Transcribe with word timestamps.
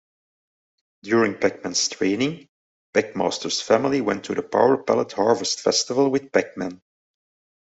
During 1.03 1.37
Pac-Man's 1.37 1.87
training, 1.89 2.49
Pac-Master's 2.91 3.61
family 3.61 4.01
went 4.01 4.23
to 4.25 4.33
the 4.33 4.41
Power 4.41 4.81
Pellet 4.81 5.11
Harvest 5.11 5.59
Festival 5.59 6.09
with 6.09 6.31
Pac-Man. 6.31 6.81